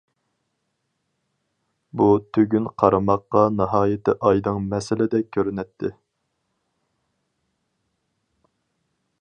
بۇ 2.01 2.07
تۈگۈن 2.37 2.69
قارىماققا 2.83 3.43
ناھايىتى 3.59 4.17
ئايدىڭ 4.29 4.59
مەسىلىدەك 4.73 5.31
كۆرۈنەتتى. 5.39 5.95